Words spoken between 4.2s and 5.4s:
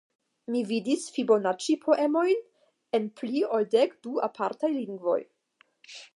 apartaj lingvoj.